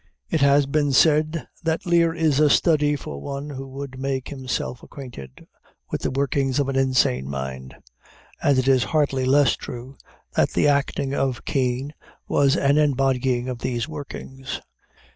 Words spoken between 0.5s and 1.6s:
been said